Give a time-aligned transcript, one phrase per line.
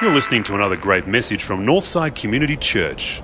[0.00, 3.22] You're listening to another great message from Northside Community Church.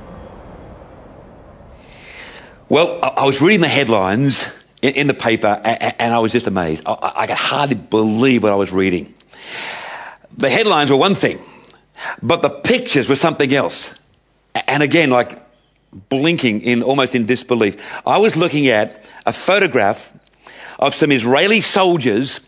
[2.69, 4.47] Well, I was reading the headlines
[4.83, 6.83] in, the paper and I was just amazed.
[6.87, 9.15] I could hardly believe what I was reading.
[10.37, 11.41] The headlines were one thing,
[12.23, 13.93] but the pictures were something else.
[14.55, 15.43] And again, like
[16.09, 17.77] blinking in almost in disbelief.
[18.07, 20.13] I was looking at a photograph
[20.79, 22.41] of some Israeli soldiers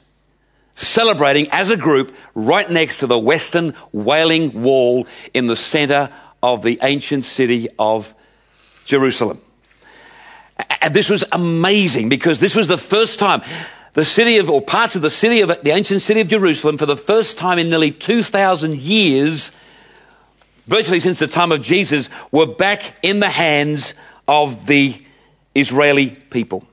[0.75, 6.11] celebrating as a group right next to the Western Wailing Wall in the center
[6.43, 8.15] of the ancient city of
[8.84, 9.41] Jerusalem.
[10.80, 13.43] And this was amazing because this was the first time
[13.93, 16.87] the city of, or parts of the city of, the ancient city of Jerusalem, for
[16.87, 19.51] the first time in nearly 2,000 years,
[20.67, 23.95] virtually since the time of Jesus, were back in the hands
[24.28, 25.03] of the
[25.56, 26.65] Israeli people.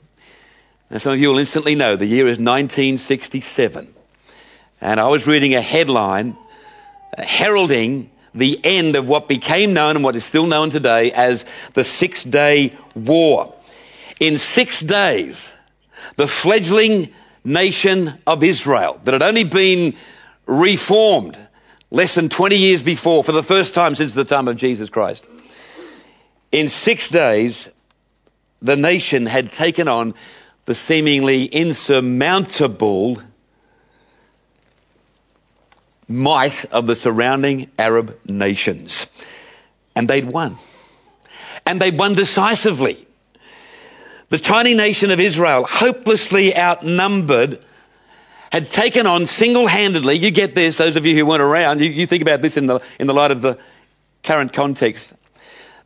[0.89, 3.93] Now, some of you will instantly know the year is 1967.
[4.79, 6.37] And I was reading a headline
[7.17, 11.45] uh, heralding the end of what became known and what is still known today as
[11.73, 13.53] the Six Day War.
[14.19, 15.53] In six days,
[16.15, 17.13] the fledgling
[17.43, 19.95] nation of Israel that had only been
[20.45, 21.37] reformed
[21.91, 25.25] less than 20 years before for the first time since the time of Jesus Christ.
[26.51, 27.69] In six days,
[28.61, 30.13] the nation had taken on
[30.67, 33.21] the seemingly insurmountable
[36.09, 39.07] might of the surrounding Arab nations.
[39.95, 40.57] And they'd won.
[41.65, 43.07] And they'd won decisively.
[44.27, 47.63] The tiny nation of Israel, hopelessly outnumbered,
[48.51, 52.05] had taken on single-handedly, you get this, those of you who weren't around, you, you
[52.05, 53.57] think about this in the, in the light of the
[54.21, 55.13] current context.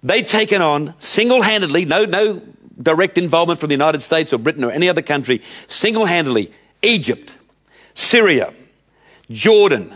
[0.01, 2.41] They'd taken on single-handedly, no, no
[2.81, 7.37] direct involvement from the United States or Britain or any other country, single-handedly, Egypt,
[7.93, 8.53] Syria,
[9.29, 9.93] Jordan,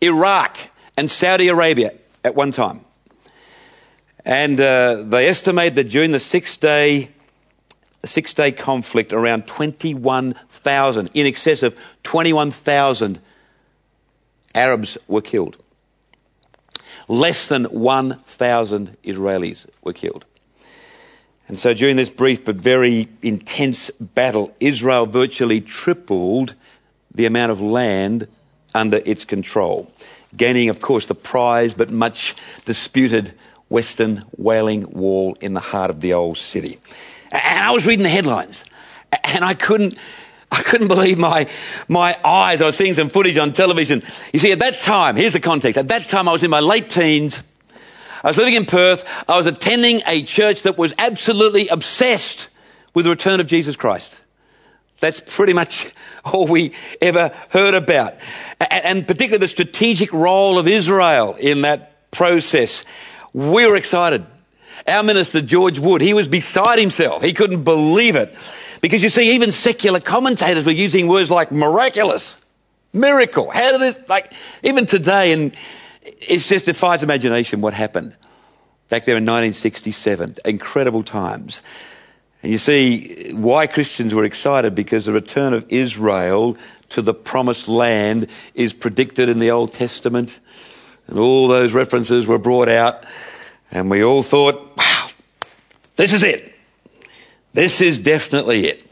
[0.00, 0.56] Iraq,
[0.96, 1.92] and Saudi Arabia
[2.24, 2.80] at one time.
[4.24, 7.10] And uh, they estimate that during the six day,
[8.04, 13.20] six day conflict, around 21,000, in excess of 21,000
[14.54, 15.58] Arabs were killed.
[17.08, 20.24] Less than 1,000 Israelis were killed.
[21.48, 26.54] And so during this brief but very intense battle, Israel virtually tripled
[27.14, 28.26] the amount of land
[28.74, 29.90] under its control,
[30.36, 32.34] gaining, of course, the prized but much
[32.64, 33.32] disputed
[33.68, 36.78] Western Wailing Wall in the heart of the old city.
[37.32, 38.64] And I was reading the headlines,
[39.24, 39.96] and I couldn't.
[40.48, 41.50] I couldn't believe my,
[41.88, 42.62] my eyes.
[42.62, 44.04] I was seeing some footage on television.
[44.32, 45.76] You see, at that time, here's the context.
[45.76, 47.42] At that time, I was in my late teens.
[48.26, 49.04] I was living in Perth.
[49.28, 52.48] I was attending a church that was absolutely obsessed
[52.92, 54.20] with the return of Jesus Christ.
[54.98, 55.94] That's pretty much
[56.24, 58.16] all we ever heard about.
[58.58, 62.84] And particularly the strategic role of Israel in that process.
[63.32, 64.26] We were excited.
[64.88, 67.22] Our minister, George Wood, he was beside himself.
[67.22, 68.36] He couldn't believe it.
[68.80, 72.36] Because you see, even secular commentators were using words like miraculous,
[72.92, 73.50] miracle.
[73.50, 74.32] How did this, like,
[74.64, 75.56] even today, and
[76.06, 78.14] it just defies imagination what happened
[78.88, 80.36] back there in 1967.
[80.44, 81.62] Incredible times.
[82.42, 86.56] And you see why Christians were excited because the return of Israel
[86.90, 90.38] to the promised land is predicted in the Old Testament.
[91.08, 93.04] And all those references were brought out.
[93.70, 95.08] And we all thought, wow,
[95.96, 96.54] this is it.
[97.52, 98.82] This is definitely it.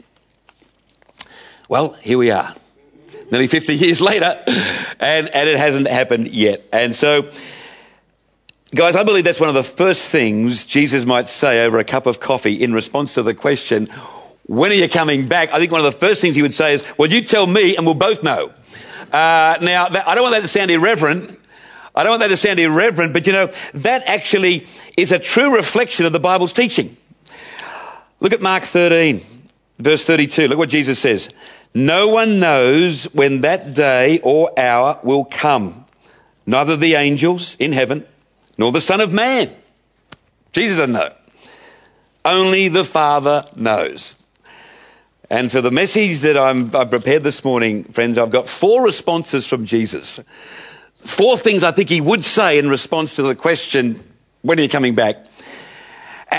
[1.69, 2.53] Well, here we are,
[3.31, 4.41] nearly 50 years later,
[4.99, 6.63] and, and it hasn't happened yet.
[6.71, 7.29] And so,
[8.73, 12.05] guys, I believe that's one of the first things Jesus might say over a cup
[12.05, 13.87] of coffee in response to the question,
[14.47, 15.51] when are you coming back?
[15.51, 17.75] I think one of the first things he would say is, well, you tell me
[17.75, 18.51] and we'll both know.
[19.11, 21.39] Uh, now, that, I don't want that to sound irreverent.
[21.95, 25.55] I don't want that to sound irreverent, but you know, that actually is a true
[25.55, 26.97] reflection of the Bible's teaching.
[28.19, 29.21] Look at Mark 13,
[29.79, 30.47] verse 32.
[30.47, 31.29] Look what Jesus says.
[31.75, 35.85] No one knows when that day or hour will come.
[36.45, 38.05] Neither the angels in heaven,
[38.57, 39.49] nor the Son of Man.
[40.53, 41.13] Jesus doesn't know.
[42.23, 44.15] Only the Father knows.
[45.29, 49.45] And for the message that I'm, I prepared this morning, friends, I've got four responses
[49.45, 50.21] from Jesus.
[50.99, 54.01] Four things I think he would say in response to the question,
[54.43, 55.25] when are you coming back?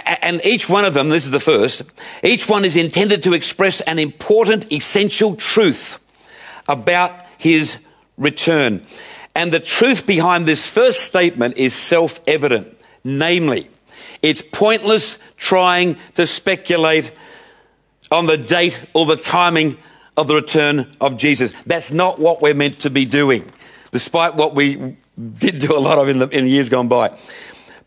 [0.05, 1.83] And each one of them, this is the first,
[2.23, 5.99] each one is intended to express an important, essential truth
[6.69, 7.79] about his
[8.19, 8.85] return.
[9.35, 12.77] And the truth behind this first statement is self evident.
[13.05, 13.71] Namely,
[14.23, 17.13] it's pointless trying to speculate
[18.11, 19.79] on the date or the timing
[20.17, 21.55] of the return of Jesus.
[21.67, 23.51] That's not what we're meant to be doing,
[23.93, 27.17] despite what we did do a lot of in the, in the years gone by.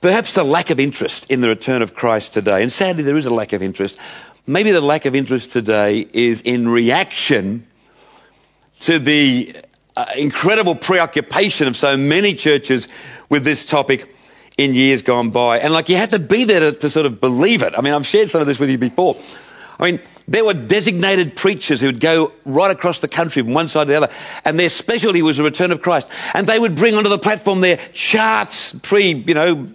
[0.01, 3.25] Perhaps the lack of interest in the return of Christ today, and sadly there is
[3.25, 3.99] a lack of interest.
[4.47, 7.67] Maybe the lack of interest today is in reaction
[8.81, 9.55] to the
[9.97, 12.87] uh, incredible preoccupation of so many churches
[13.29, 14.15] with this topic
[14.57, 15.59] in years gone by.
[15.59, 17.73] And like you had to be there to, to sort of believe it.
[17.77, 19.17] I mean, I've shared some of this with you before.
[19.79, 19.99] I mean,
[20.29, 23.91] there were designated preachers who would go right across the country from one side to
[23.91, 24.13] the other,
[24.45, 26.07] and their specialty was the return of Christ.
[26.33, 29.69] And they would bring onto the platform their charts, pre, you know,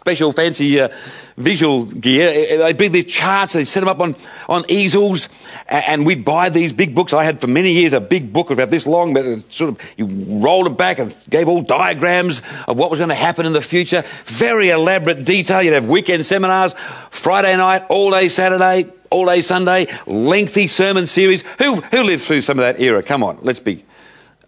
[0.00, 0.88] special fancy uh,
[1.36, 2.58] visual gear.
[2.58, 4.16] They'd bring their charts, they'd set them up on,
[4.48, 5.28] on easels,
[5.68, 7.12] and we'd buy these big books.
[7.12, 10.06] I had for many years a big book about this long, but sort of, you
[10.06, 13.60] rolled it back and gave all diagrams of what was going to happen in the
[13.60, 14.02] future.
[14.24, 15.62] Very elaborate detail.
[15.62, 16.74] You'd have weekend seminars,
[17.10, 21.42] Friday night, all day Saturday, all day Sunday, lengthy sermon series.
[21.58, 23.02] Who, who lived through some of that era?
[23.02, 23.84] Come on, let's be,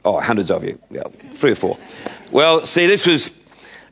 [0.02, 0.78] oh, hundreds of you.
[0.90, 1.02] Yeah,
[1.34, 1.76] three or four.
[2.30, 3.30] Well, see, this was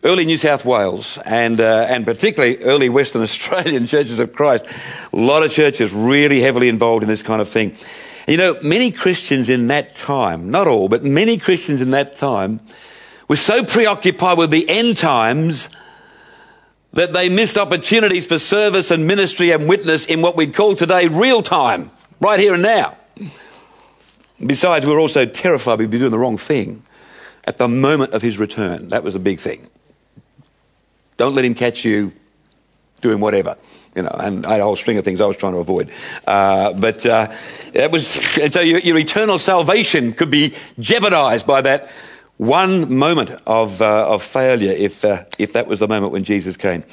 [0.02, 4.66] early New South Wales and, uh, and particularly early Western Australian churches of Christ.
[5.12, 7.76] A lot of churches really heavily involved in this kind of thing.
[8.26, 12.60] You know, many Christians in that time, not all, but many Christians in that time
[13.28, 15.68] were so preoccupied with the end times
[16.92, 21.06] that they missed opportunities for service and ministry and witness in what we'd call today
[21.06, 22.96] real time, right here and now.
[24.44, 26.82] Besides, we were also terrified we'd be doing the wrong thing
[27.44, 28.88] at the moment of his return.
[28.88, 29.66] That was a big thing.
[31.20, 32.14] Don't let him catch you
[33.02, 33.58] doing whatever.
[33.94, 35.90] You know, and I had a whole string of things I was trying to avoid.
[36.26, 37.30] Uh, but uh,
[37.74, 41.90] it was, so your, your, eternal salvation could be jeopardized by that
[42.38, 46.56] one moment of, uh, of failure if, uh, if that was the moment when Jesus
[46.56, 46.84] came.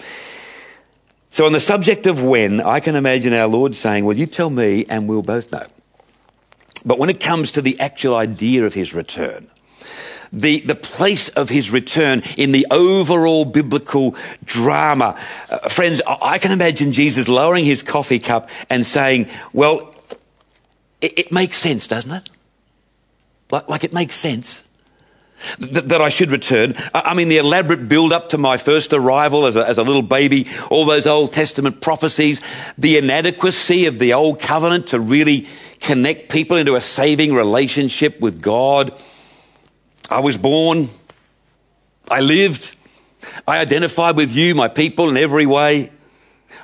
[1.29, 4.49] So, on the subject of when, I can imagine our Lord saying, Well, you tell
[4.49, 5.63] me, and we'll both know.
[6.83, 9.49] But when it comes to the actual idea of his return,
[10.31, 15.19] the, the place of his return in the overall biblical drama.
[15.49, 19.93] Uh, friends, I can imagine Jesus lowering his coffee cup and saying, well,
[21.01, 22.29] it, it makes sense, doesn't it?
[23.51, 24.63] Like, like it makes sense.
[25.59, 26.73] That, I should return.
[26.95, 30.01] I mean, the elaborate build up to my first arrival as a, as a little
[30.01, 32.41] baby, all those Old Testament prophecies,
[32.75, 35.47] the inadequacy of the Old Covenant to really
[35.79, 38.99] connect people into a saving relationship with God
[40.09, 40.89] I was born.
[42.09, 42.75] I lived.
[43.45, 45.91] I identified with you, my people, in every way.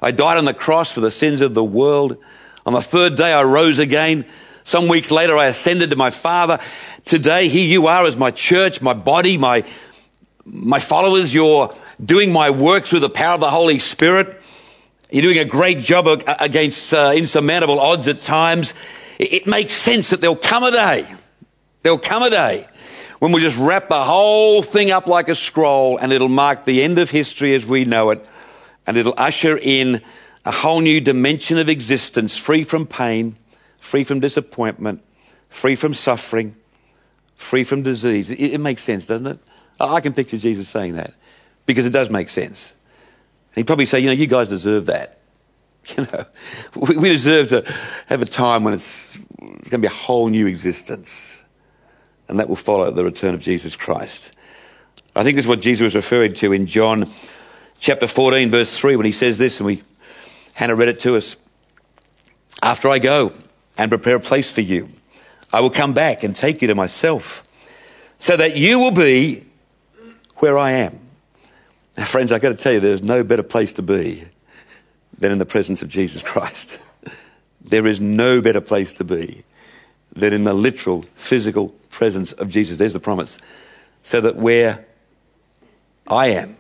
[0.02, 2.18] I died on the cross for the sins of the world.
[2.66, 4.26] On the third day, I rose again.
[4.64, 6.60] Some weeks later, I ascended to my Father.
[7.04, 9.66] Today, here you are as my church, my body, my,
[10.46, 11.34] my followers.
[11.34, 14.42] You're doing my work through the power of the Holy Spirit.
[15.12, 18.74] You're doing a great job against uh, insurmountable odds at times.
[19.20, 21.14] It makes sense that there'll come a day.
[21.82, 22.68] There'll come a day
[23.24, 26.84] when we just wrap the whole thing up like a scroll and it'll mark the
[26.84, 28.28] end of history as we know it
[28.86, 30.02] and it'll usher in
[30.44, 33.38] a whole new dimension of existence free from pain,
[33.78, 35.02] free from disappointment,
[35.48, 36.54] free from suffering,
[37.38, 38.30] free from disease.
[38.30, 39.40] It, it makes sense, doesn't it?
[39.80, 41.14] I can picture Jesus saying that
[41.66, 42.76] because it does make sense.
[43.56, 45.20] He'd probably say, you know, you guys deserve that.
[45.98, 46.26] You know,
[46.98, 47.74] we deserve to
[48.08, 51.33] have a time when it's going to be a whole new existence
[52.28, 54.32] and that will follow the return of Jesus Christ.
[55.16, 57.12] I think this is what Jesus was referring to in John
[57.80, 59.84] chapter 14, verse 3, when he says this, and we
[60.54, 61.36] Hannah read it to us.
[62.62, 63.34] After I go
[63.78, 64.90] and prepare a place for you,
[65.52, 67.44] I will come back and take you to myself,
[68.20, 69.46] so that you will be
[70.38, 71.00] where I am.
[71.98, 74.26] Now, friends, I've got to tell you, there's no better place to be
[75.18, 76.80] than in the presence of Jesus Christ.
[77.66, 79.46] There is no better place to be
[80.14, 82.78] than in the literal, physical presence of Jesus.
[82.78, 83.38] There's the promise.
[84.02, 84.86] So that where
[86.08, 86.58] I am,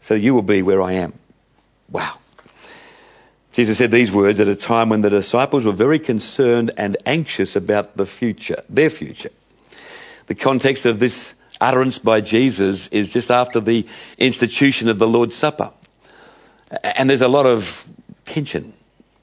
[0.00, 1.12] so you will be where I am.
[1.90, 2.18] Wow.
[3.52, 7.56] Jesus said these words at a time when the disciples were very concerned and anxious
[7.56, 9.30] about the future, their future.
[10.26, 15.34] The context of this utterance by Jesus is just after the institution of the Lord's
[15.34, 15.72] Supper.
[16.84, 17.84] And there's a lot of
[18.24, 18.74] tension,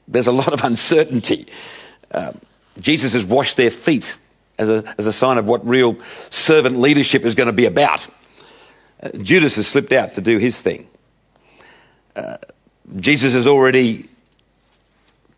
[0.06, 1.46] there's a lot of uncertainty.
[2.12, 2.38] Um,
[2.78, 4.14] Jesus has washed their feet
[4.58, 5.96] as a, as a sign of what real
[6.30, 8.06] servant leadership is going to be about.
[9.02, 10.88] Uh, Judas has slipped out to do his thing.
[12.14, 12.36] Uh,
[12.96, 14.08] Jesus has already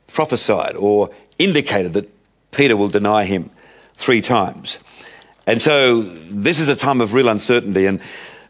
[0.07, 2.09] prophesied or indicated that
[2.51, 3.51] Peter will deny him
[3.95, 4.79] three times.
[5.47, 8.01] And so this is a time of real uncertainty, and,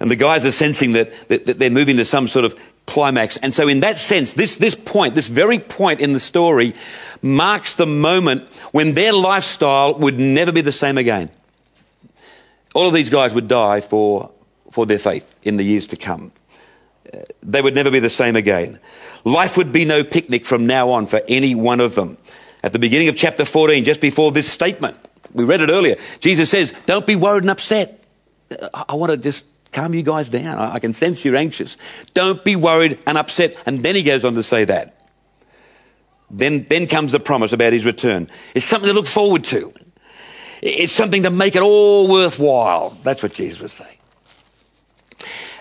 [0.01, 3.37] and the guys are sensing that, that, that they're moving to some sort of climax.
[3.37, 6.75] And so, in that sense, this, this point, this very point in the story,
[7.23, 11.31] marks the moment when their lifestyle would never be the same again.
[12.75, 14.31] All of these guys would die for,
[14.71, 16.33] for their faith in the years to come.
[17.13, 18.79] Uh, they would never be the same again.
[19.25, 22.19] Life would be no picnic from now on for any one of them.
[22.63, 24.97] At the beginning of chapter 14, just before this statement,
[25.33, 28.05] we read it earlier, Jesus says, Don't be worried and upset.
[28.51, 30.59] I, I want to just calm you guys down.
[30.59, 31.77] I can sense you're anxious.
[32.15, 33.57] Don't be worried and upset.
[33.67, 34.98] And then he goes on to say that.
[36.31, 38.29] Then, then comes the promise about his return.
[38.55, 39.73] It's something to look forward to.
[40.61, 42.91] It's something to make it all worthwhile.
[43.03, 43.97] That's what Jesus was saying.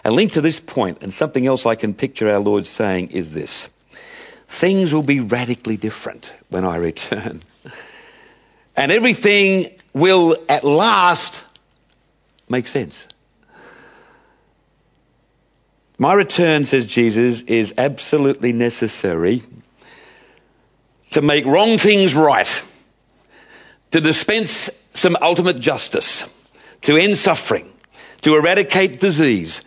[0.04, 3.34] A link to this point, and something else I can picture our Lord saying, is
[3.34, 3.70] this
[4.48, 7.42] things will be radically different when I return.
[8.80, 11.44] And everything will at last
[12.48, 13.08] make sense.
[15.98, 19.42] My return, says Jesus, is absolutely necessary
[21.12, 22.48] to make wrong things right,
[23.92, 26.26] to dispense some ultimate justice,
[26.82, 27.72] to end suffering,
[28.22, 29.62] to eradicate disease,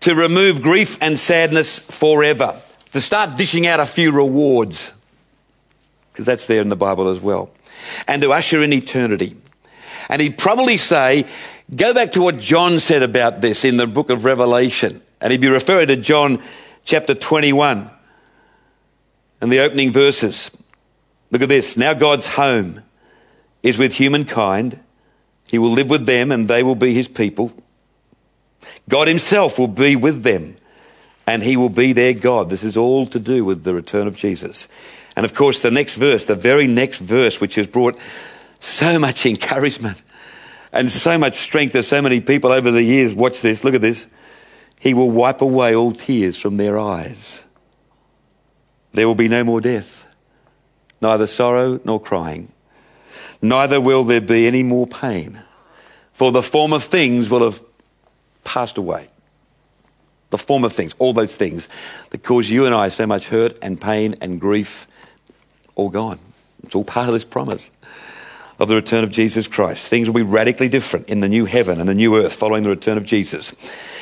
[0.00, 2.60] to remove grief and sadness forever,
[2.92, 4.92] to start dishing out a few rewards,
[6.12, 7.50] because that's there in the Bible as well,
[8.06, 9.36] and to usher in eternity.
[10.08, 11.26] And he'd probably say,
[11.74, 15.00] go back to what John said about this in the book of Revelation.
[15.20, 16.42] And he'd be referring to John
[16.84, 17.88] chapter 21
[19.40, 20.50] and the opening verses.
[21.32, 21.76] Look at this.
[21.76, 22.82] Now God's home
[23.62, 24.78] is with humankind.
[25.50, 27.52] He will live with them and they will be his people.
[28.88, 30.56] God himself will be with them
[31.26, 32.50] and he will be their God.
[32.50, 34.68] This is all to do with the return of Jesus.
[35.16, 37.98] And of course, the next verse, the very next verse, which has brought
[38.60, 40.02] so much encouragement
[40.72, 43.14] and so much strength to so many people over the years.
[43.14, 43.64] Watch this.
[43.64, 44.06] Look at this.
[44.80, 47.44] He will wipe away all tears from their eyes.
[48.92, 50.01] There will be no more death,
[51.02, 52.50] neither sorrow nor crying.
[53.42, 55.42] Neither will there be any more pain,
[56.12, 57.60] for the former things will have
[58.44, 59.08] passed away.
[60.30, 61.68] The former things, all those things
[62.10, 64.86] that cause you and I so much hurt and pain and grief,
[65.74, 66.20] all gone.
[66.62, 67.70] It's all part of this promise
[68.58, 69.88] of the return of Jesus Christ.
[69.88, 72.70] Things will be radically different in the new heaven and the new earth following the
[72.70, 73.50] return of Jesus.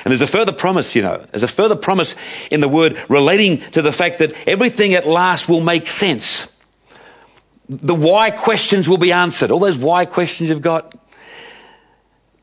[0.05, 2.15] And there's a further promise, you know, there's a further promise
[2.51, 6.50] in the word relating to the fact that everything at last will make sense.
[7.73, 9.51] The why questions will be answered.
[9.51, 10.95] All those why questions you've got,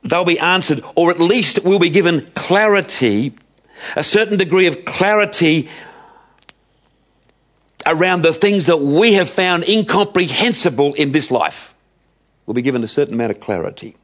[0.03, 3.35] they'll be answered, or at least we'll be given clarity,
[3.95, 5.69] a certain degree of clarity
[7.85, 11.75] around the things that we have found incomprehensible in this life
[12.47, 13.95] We'll be given a certain amount of clarity.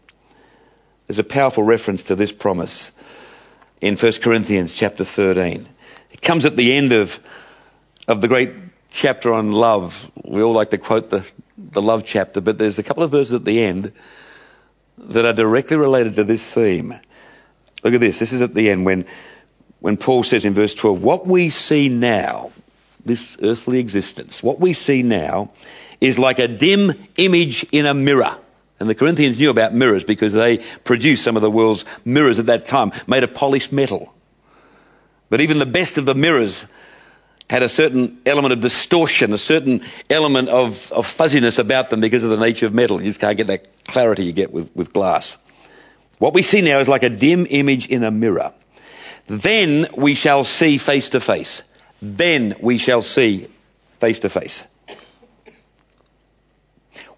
[1.08, 2.92] There's a powerful reference to this promise
[3.80, 5.68] in 1 Corinthians chapter 13.
[6.12, 7.20] It comes at the end of,
[8.06, 8.51] of the great
[8.94, 10.10] chapter on love.
[10.24, 13.34] We all like to quote the, the love chapter, but there's a couple of verses
[13.34, 13.92] at the end
[14.98, 16.98] that are directly related to this theme.
[17.84, 18.20] Look at this.
[18.20, 19.06] This is at the end when,
[19.80, 22.52] when Paul says in verse 12, What we see now,
[23.04, 25.52] this earthly existence, what we see now
[26.00, 28.38] is like a dim image in a mirror.
[28.80, 32.46] And the Corinthians knew about mirrors because they produced some of the world's mirrors at
[32.46, 34.14] that time, made of polished metal.
[35.30, 36.66] But even the best of the mirrors
[37.54, 42.24] had a certain element of distortion, a certain element of, of fuzziness about them because
[42.24, 43.00] of the nature of metal.
[43.00, 45.38] You just can't get that clarity you get with, with glass.
[46.18, 48.54] What we see now is like a dim image in a mirror.
[49.28, 51.62] Then we shall see face to face.
[52.02, 53.48] Then we shall see
[54.00, 54.66] face to face.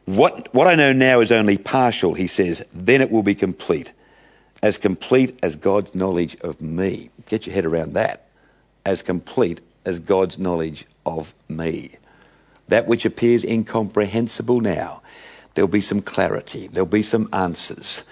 [0.03, 2.61] What, what I know now is only partial, he says.
[2.73, 3.93] Then it will be complete.
[4.61, 7.09] As complete as God's knowledge of me.
[7.27, 8.27] Get your head around that.
[8.85, 11.97] As complete as God's knowledge of me.
[12.67, 15.01] That which appears incomprehensible now,
[15.53, 18.03] there'll be some clarity, there'll be some answers,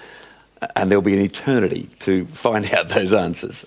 [0.76, 3.66] and there'll be an eternity to find out those answers.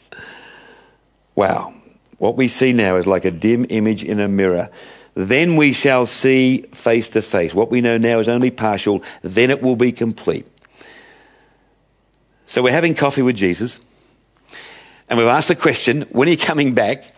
[1.34, 1.74] Wow.
[2.18, 4.70] What we see now is like a dim image in a mirror.
[5.14, 7.52] Then we shall see face to face.
[7.52, 10.46] What we know now is only partial, then it will be complete.
[12.46, 13.80] So we're having coffee with Jesus,
[15.08, 17.15] and we've asked the question, when are you coming back?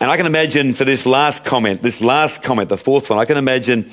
[0.00, 3.26] And I can imagine for this last comment, this last comment, the fourth one, I
[3.26, 3.90] can imagine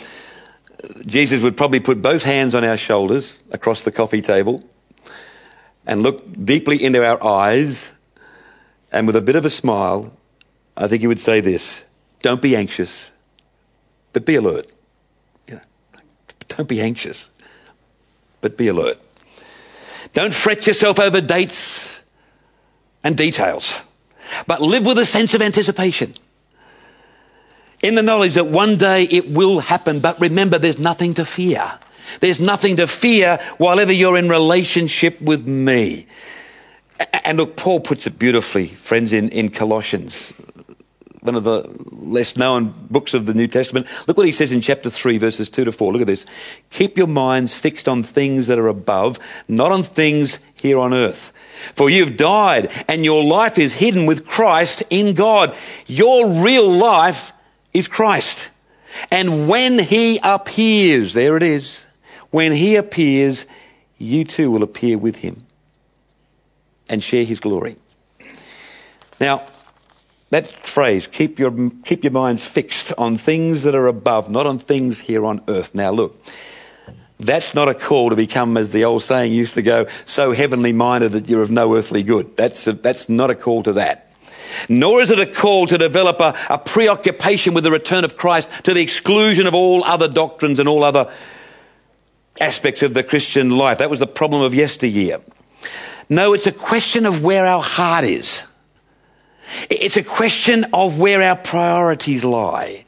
[1.06, 4.64] Jesus would probably put both hands on our shoulders across the coffee table
[5.86, 7.92] and look deeply into our eyes
[8.92, 10.14] and with a bit of a smile,
[10.76, 11.86] I think he would say this
[12.22, 13.10] don't be anxious,
[14.14, 14.72] but be alert.
[15.48, 15.62] You know,
[16.48, 17.30] don't be anxious,
[18.42, 18.98] but be alert.
[20.14, 22.00] Don't fret yourself over dates
[23.04, 23.78] and details,
[24.46, 26.14] but live with a sense of anticipation.
[27.82, 30.00] in the knowledge that one day it will happen.
[30.00, 31.80] But remember, there's nothing to fear.
[32.20, 36.08] There's nothing to fear while ever you're in relationship with me.
[37.24, 40.32] And look, Paul puts it beautifully, friends, in, in Colossians,
[41.20, 43.86] one of the less known books of the New Testament.
[44.08, 45.94] Look what he says in chapter 3, verses 2 to 4.
[45.94, 46.26] Look at this.
[46.72, 51.32] Keep your minds fixed on things that are above, not on things here on earth.
[51.74, 55.56] For you've died, and your life is hidden with Christ in God.
[55.86, 57.34] Your real life
[57.74, 58.50] is Christ.
[59.12, 61.86] And when he appears, there it is,
[62.32, 63.46] when he appears,
[63.98, 65.46] you too will appear with him
[66.90, 67.76] and share his glory.
[69.20, 69.48] Now,
[70.30, 74.60] that phrase, keep your, keep your minds fixed on things that are above, not on
[74.60, 75.74] things here on earth.
[75.74, 76.22] Now, look,
[77.20, 80.74] that's not a call to become, as the old saying used to go, so heavenly
[80.74, 82.38] minded that you're of no earthly good.
[82.38, 84.12] That's, a, that's not a call to that.
[84.70, 88.50] Nor is it a call to develop a, a preoccupation with the return of Christ
[88.64, 91.12] to the exclusion of all other doctrines and all other
[92.40, 93.80] aspects of the Christian life.
[93.80, 95.22] That was the problem of yesteryear.
[96.10, 98.44] No, it's a question of where our heart is.
[99.70, 102.86] It's a question of where our priorities lie.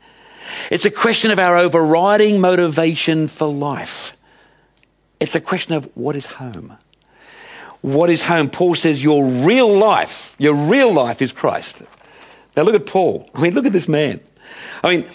[0.72, 4.16] It's a question of our overriding motivation for life.
[5.20, 6.78] It's a question of what is home.
[7.82, 8.50] What is home?
[8.50, 11.84] Paul says your real life, your real life is Christ.
[12.56, 13.30] Now look at Paul.
[13.34, 14.20] I mean, look at this man.
[14.84, 15.06] I mean,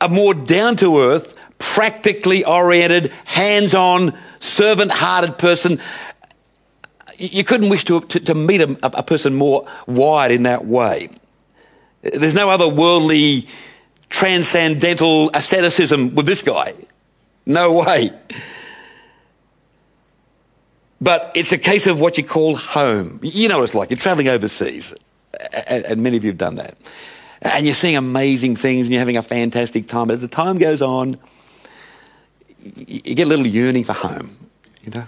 [0.00, 5.80] a more down to earth, practically oriented, hands on, servant hearted person
[7.18, 11.10] you couldn't wish to, to, to meet a, a, person more wide in that way.
[12.02, 13.48] There's no other worldly,
[14.08, 16.74] transcendental asceticism with this guy.
[17.44, 18.12] No way.
[21.00, 23.20] But it's a case of what you call home.
[23.22, 23.90] You know what it's like.
[23.90, 24.94] You're traveling overseas,
[25.66, 26.76] and, many of you have done that.
[27.40, 30.08] And you're seeing amazing things and you're having a fantastic time.
[30.08, 31.18] But as the time goes on,
[32.74, 34.36] you get a little yearning for home,
[34.82, 35.06] you know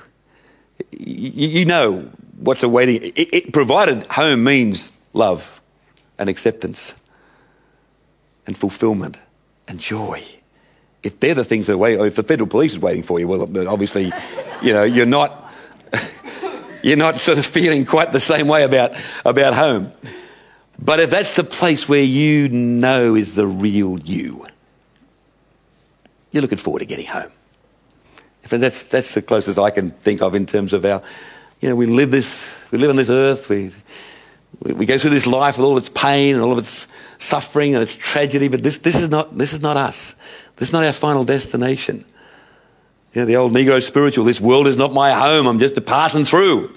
[0.93, 3.13] you, know what's awaiting.
[3.15, 5.61] It, it, provided home means love
[6.19, 6.95] and acceptance
[8.47, 9.19] and fulfillment
[9.69, 10.25] and joy.
[11.03, 13.27] If they're the things that are waiting, if the federal police is waiting for you,
[13.27, 14.13] well, obviously,
[14.63, 15.40] you know, you're not,
[16.83, 18.93] you're not sort of feeling quite the same way about,
[19.25, 19.91] about home.
[20.79, 24.47] But if that's the place where you know is the real you,
[26.33, 27.31] you're looking forward to getting home.
[28.49, 31.03] That's, that's the closest I can think of in terms of our,
[31.61, 33.71] you know, we live this, we live on this earth, we,
[34.61, 36.89] we, we go through this life with all its pain and all of its
[37.19, 40.15] suffering and its tragedy, but this, this, is, not, this is not us.
[40.57, 42.05] This is not our final destination.
[43.13, 45.81] You know, the old Negro spiritual, this world is not my home, I'm just a
[45.81, 46.77] passing through.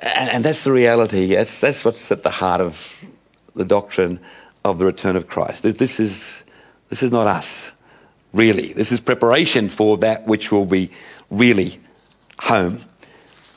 [0.00, 1.34] And, and that's the reality.
[1.34, 2.94] That's, that's what's at the heart of
[3.54, 4.20] the doctrine
[4.64, 5.62] of the return of Christ.
[5.62, 6.42] This is,
[6.88, 7.72] this is not us
[8.32, 8.72] really.
[8.72, 10.90] This is preparation for that which will be
[11.30, 11.80] really
[12.40, 12.82] home.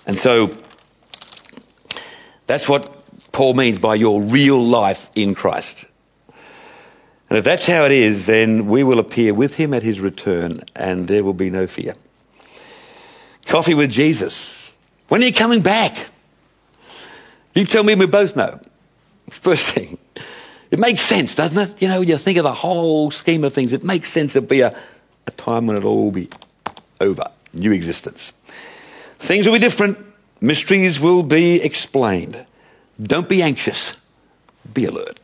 [0.06, 0.56] And so
[2.48, 5.86] that's what Paul means by your real life in Christ.
[7.32, 10.66] And if that's how it is, then we will appear with him at his return
[10.76, 11.96] and there will be no fear.
[13.46, 14.54] Coffee with Jesus.
[15.08, 16.10] When are you coming back?
[17.56, 18.60] You tell me we both know.
[19.30, 19.98] First thing.
[20.72, 21.82] It makes sense, doesn't it?
[21.82, 24.60] You know, you think of the whole scheme of things, it makes sense there'll be
[24.60, 24.78] a,
[25.26, 26.28] a time when it'll all be
[27.00, 28.34] over, new existence.
[29.20, 29.98] Things will be different,
[30.42, 32.46] mysteries will be explained.
[33.02, 33.96] Don't be anxious,
[34.74, 35.21] be alert.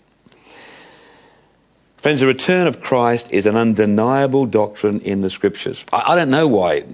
[2.08, 5.84] Friends, the return of Christ is an undeniable doctrine in the scriptures.
[5.91, 6.86] I, I don't know why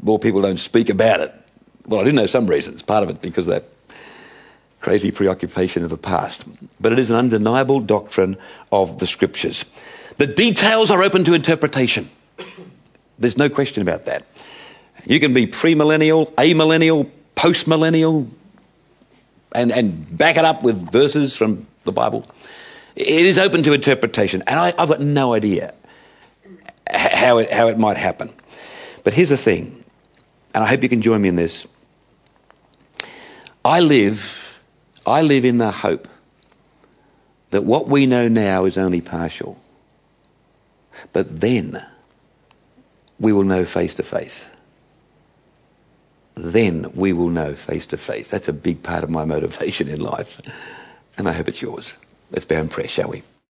[0.00, 1.34] more people don't speak about it.
[1.84, 2.80] Well, I do know some reasons.
[2.80, 3.64] Part of it because they're
[4.80, 6.44] crazy preoccupation of the past.
[6.80, 8.36] But it is an undeniable doctrine
[8.70, 9.64] of the scriptures.
[10.18, 12.08] The details are open to interpretation.
[13.18, 14.24] There's no question about that.
[15.04, 18.28] You can be premillennial, amillennial, postmillennial,
[19.56, 22.28] and, and back it up with verses from the Bible.
[22.94, 25.74] It is open to interpretation, and I, have got no idea
[26.90, 28.30] how it, how it might happen.
[29.04, 29.84] But here's the thing,
[30.54, 31.66] and I hope you can join me in this.
[33.64, 34.42] I live
[35.06, 36.08] I live in the hope
[37.50, 39.58] that what we know now is only partial.
[41.12, 41.84] But then
[43.18, 44.46] we will know face to face.
[46.34, 48.30] Then we will know face to face.
[48.30, 50.40] That's a big part of my motivation in life.
[51.18, 51.94] And I hope it's yours.
[52.32, 53.22] Let's bow in prayer, shall we?